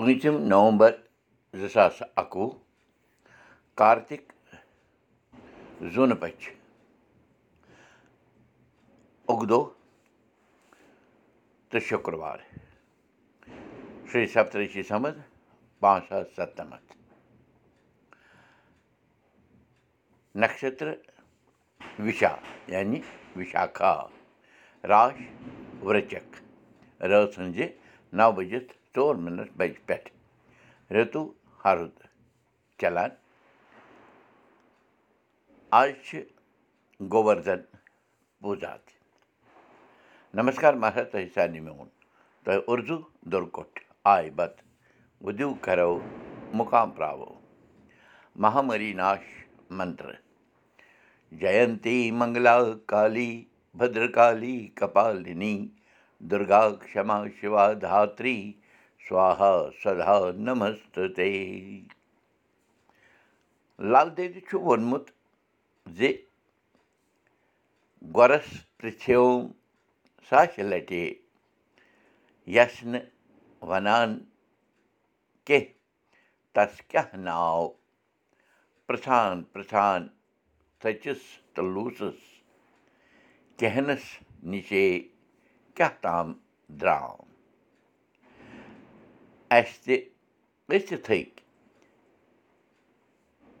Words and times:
پٲنٛژِم 0.00 0.36
نومبر 0.48 0.92
زٕ 1.60 1.68
ساس 1.72 2.02
اَکوُہ 2.20 2.48
کارتِک 3.78 4.22
زوٗنہٕ 5.92 6.18
پٔچھ 6.20 6.46
اُگدو 9.30 9.60
تہٕ 11.70 11.84
شُکروار 11.88 12.38
شرٛی 14.08 14.26
سپترشی 14.34 14.82
سَمد 14.90 15.16
پانٛژھ 15.80 16.08
ساس 16.08 16.26
سَتنَمَتھ 16.36 16.96
نَشتر 20.40 20.88
وِشا 22.04 22.32
یعنی 22.74 23.00
وِشاکھا 23.36 23.92
راش 24.90 25.16
وچک 25.86 26.26
رٲژ 27.10 27.34
سٕنٛزِ 27.34 27.58
نَو 28.18 28.30
بٔجِتھ 28.36 28.72
ژور 28.94 29.14
مِنٹ 29.24 29.50
بَجہِ 29.58 29.86
پٮ۪ٹھ 29.86 30.08
رِتُو 30.94 31.22
ہرُد 31.64 31.96
چلان 32.80 33.10
آز 35.78 35.90
چھِ 36.06 36.22
گووَردھن 37.12 37.60
پوٗزا 38.40 38.72
تہِ 38.86 38.94
نمسکار 40.36 40.74
مہراج 40.82 41.10
تۄہہِ 41.12 41.28
سارنٕے 41.34 41.60
میون 41.66 41.88
اُردو 42.70 42.98
دُرکُٹھ 43.32 43.80
آے 44.14 44.30
بتہٕ 44.36 44.64
وُدِو 45.24 45.48
کَرو 45.64 45.98
مُقام 46.58 46.90
پرٛاوو 46.96 47.32
مہامری 48.42 48.92
ناش 49.00 49.24
منتر 49.78 50.10
جینتی 51.40 52.10
منٛگلا 52.18 52.56
کالی 52.92 53.32
بدرکالی 53.78 54.56
کپالِنی 54.78 55.56
دُرگا 56.28 56.62
کما 56.92 57.18
شِوا 57.36 57.64
دھتری 57.82 58.38
سوہا 59.04 59.52
سدا 59.82 60.16
نمستتے 60.44 61.30
لل 63.90 64.08
دیدِ 64.16 64.34
چھُ 64.48 64.52
ووٚنمُت 64.64 65.06
زِ 65.96 66.00
گۄرَس 68.16 68.48
پرٛژھیوم 68.78 69.40
ساسہِ 70.28 70.62
لَٹے 70.70 71.04
یَس 72.54 72.74
نہٕ 72.90 73.04
وَنان 73.68 74.10
کیٚنٛہہ 75.46 75.74
تَس 76.54 76.74
کیٛاہ 76.90 77.16
ناو 77.26 77.64
پِرٛژھان 78.86 79.36
پِرٛژھان 79.52 80.02
کیٛاہ 85.74 85.94
تام 86.02 86.32
درٛاو 86.80 87.16
اَسہِ 89.58 89.96
تہِ 90.88 90.96
تھٔکۍ 91.04 91.40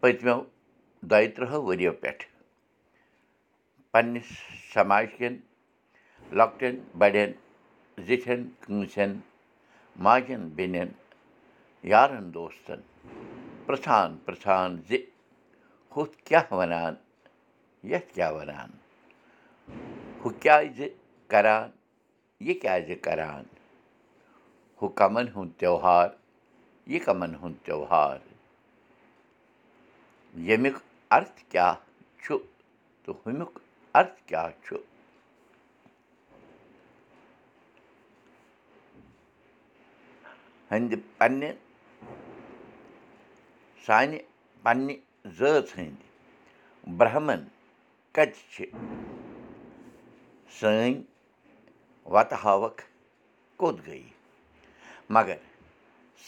پٔتمیو 0.00 0.38
دۄیہِ 1.10 1.28
تٕرٛہو 1.34 1.58
ؤرِیو 1.66 1.92
پٮ۪ٹھ 2.00 2.24
پنٛنِس 3.92 4.30
سماج 4.72 5.06
کٮ۪ن 5.16 5.34
لۄکٹٮ۪ن 6.38 6.74
بَڑٮ۪ن 6.98 7.30
زِٹھٮ۪ن 8.06 8.40
کٲنٛسٮ۪ن 8.60 9.12
ماجٮ۪ن 10.04 10.48
بیٚنٮ۪ن 10.56 10.88
یارَن 11.92 12.32
دوستَن 12.34 12.80
پِرٛژھان 13.66 14.16
پِرٛژھان 14.24 14.70
زِ 14.88 14.96
ہُتھ 15.96 16.16
کیٛاہ 16.26 16.52
وَنان 16.58 16.94
یَتھ 17.90 18.12
کیٛاہ 18.14 18.32
وَنان 18.36 18.70
ہُہ 20.20 20.30
کیٛازِ 20.42 20.88
کَران 21.30 21.68
یہِ 22.46 22.54
کیٛازِ 22.60 22.94
کَران 23.04 23.44
ہُہ 24.82 24.88
کَمَن 24.98 25.26
ہُنٛد 25.34 25.52
تہوار 25.60 26.08
یہِ 26.90 27.00
کَمَن 27.04 27.34
ہُنٛد 27.40 27.64
تہوار 27.66 28.18
ییٚمیُک 30.46 30.76
اَرتھ 31.16 31.40
کیٛاہ 31.50 31.74
چھُ 32.22 32.36
تہٕ 33.04 33.16
ہُمیُک 33.26 33.58
اَرتھ 33.98 34.18
کیٛاہ 34.28 34.50
چھُ 34.64 34.76
ہٕنٛدِ 40.70 40.94
پنٛنہِ 41.18 41.50
سانہِ 43.86 44.18
پنٛنہِ 44.62 44.94
زٲژ 45.38 45.66
ہٕنٛدۍ 45.76 46.06
برٛہمَن 46.96 47.42
کَتہِ 48.14 48.42
چھِ 48.52 48.64
سٲنۍ 50.58 50.94
وَتہٕ 52.14 52.38
ہاوکھ 52.44 52.82
کوٚت 53.60 53.76
گٔے 53.86 54.02
مگر 55.14 55.38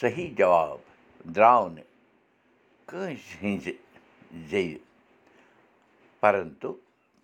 صحیح 0.00 0.30
جواب 0.38 0.78
درٛاو 1.34 1.68
نہٕ 1.74 1.90
کٲنٛسہِ 2.88 3.36
ہِنٛزِ 3.42 3.72
زیٚیہِ 4.50 4.78
پَرَنتُو 6.20 6.72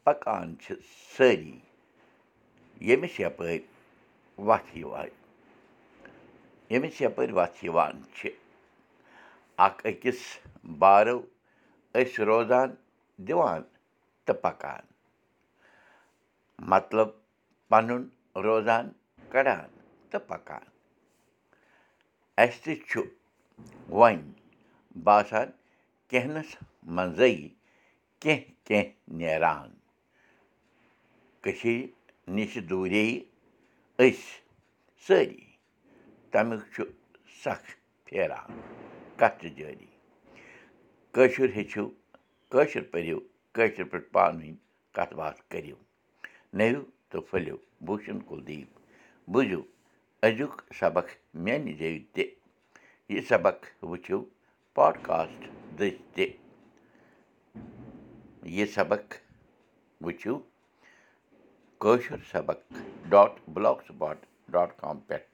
پَکان 0.05 0.47
چھِ 0.63 0.75
سٲری 1.15 1.59
ییٚمِس 2.87 3.15
یَپٲرۍ 3.21 3.63
وَتھ 4.49 4.71
یِوان 4.79 5.09
ییٚمِس 6.71 7.01
یَپٲرۍ 7.01 7.35
وَتھ 7.39 7.65
یِوان 7.65 8.03
چھِ 8.17 8.31
اَکھ 9.67 9.81
أکِس 9.91 10.21
بارو 10.79 11.19
أسۍ 11.99 12.25
روزان 12.29 12.69
دِوان 13.27 13.63
تہٕ 14.25 14.41
پَکان 14.43 14.85
مطلب 16.73 17.09
پَنُن 17.69 18.09
روزان 18.45 18.87
کَڑان 19.33 19.69
تہٕ 20.11 20.27
پَکان 20.29 20.67
اَسہِ 22.43 22.61
تہِ 22.63 22.75
چھُ 22.89 23.01
وۄنۍ 23.99 24.33
باسان 25.05 25.49
کیٚنٛہہ 26.09 26.35
نَس 26.35 26.51
منٛزٕے 26.95 27.49
کیٚنٛہہ 28.21 28.53
کیٚنٛہہ 28.67 28.93
نیران 29.19 29.71
کٔشیٖرِ 31.43 31.87
نِشہِ 32.35 32.61
دوٗرے 32.69 33.07
أسۍ 34.05 34.27
سٲری 35.05 35.45
تَمیُک 36.33 36.63
چھُ 36.75 36.83
سَکھ 37.43 37.69
پھیران 38.05 38.51
کَتھٕ 39.19 39.49
جٲری 39.57 39.91
کٲشُر 41.15 41.49
ہیٚچھِو 41.57 41.85
کٲشُر 42.53 42.83
پٔرِو 42.93 43.19
کٲشِر 43.55 43.85
پٲٹھۍ 43.91 44.13
پانہٕ 44.13 44.37
ؤنۍ 44.39 44.53
کَتھ 44.97 45.15
باتھ 45.19 45.41
کٔرِو 45.51 45.77
نٔوِو 46.59 46.83
تہٕ 47.11 47.23
پھٔلِو 47.31 47.57
بوٗشَن 47.87 48.19
کُلدیٖپ 48.29 48.71
بوٗزِو 49.33 49.61
أزیُک 50.27 50.63
سبق 50.79 51.07
میٛانہِ 51.45 51.79
جایہِ 51.79 51.99
تہِ 52.15 52.25
یہِ 53.09 53.21
سبق 53.29 53.65
وٕچھِو 53.91 54.19
پاڈکاسٹ 54.75 55.41
دٔسۍ 55.79 55.97
تہِ 56.15 56.27
یہِ 58.57 58.67
سبق 58.75 59.15
وٕچھِو 60.05 60.39
کٲشُر 61.83 62.21
سبق 62.33 62.73
ڈاٹ 63.11 63.41
بٕلاک 63.55 63.79
ڈاٹ 64.53 64.77
کام 64.81 64.99
پٮ۪ٹھ 65.07 65.27